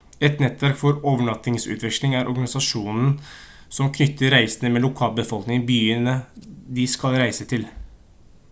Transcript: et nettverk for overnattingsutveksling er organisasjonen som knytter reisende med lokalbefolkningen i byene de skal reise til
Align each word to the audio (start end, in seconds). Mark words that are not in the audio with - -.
et 0.27 0.39
nettverk 0.43 0.77
for 0.77 1.01
overnattingsutveksling 1.09 2.15
er 2.19 2.31
organisasjonen 2.31 3.11
som 3.79 3.91
knytter 3.99 4.35
reisende 4.35 4.71
med 4.77 4.83
lokalbefolkningen 4.87 5.67
i 5.67 5.67
byene 5.73 6.15
de 6.81 6.87
skal 6.95 7.19
reise 7.25 7.47
til 7.53 7.69